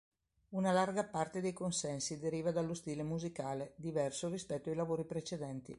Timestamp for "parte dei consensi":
1.05-2.17